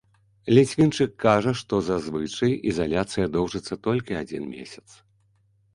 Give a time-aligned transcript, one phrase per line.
[0.57, 4.89] Ліцвінчык кажа, што зазвычай ізаляцыя доўжыцца толькі адзін месяц.